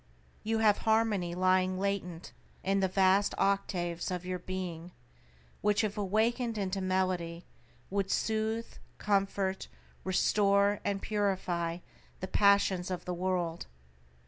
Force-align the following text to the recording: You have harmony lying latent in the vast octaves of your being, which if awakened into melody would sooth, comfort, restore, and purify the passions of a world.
You 0.43 0.57
have 0.57 0.79
harmony 0.79 1.35
lying 1.35 1.77
latent 1.77 2.31
in 2.63 2.79
the 2.79 2.87
vast 2.87 3.35
octaves 3.37 4.09
of 4.09 4.25
your 4.25 4.39
being, 4.39 4.93
which 5.61 5.83
if 5.83 5.95
awakened 5.95 6.57
into 6.57 6.81
melody 6.81 7.45
would 7.91 8.09
sooth, 8.09 8.79
comfort, 8.97 9.67
restore, 10.03 10.79
and 10.83 11.03
purify 11.03 11.77
the 12.19 12.27
passions 12.27 12.89
of 12.89 13.07
a 13.07 13.13
world. 13.13 13.67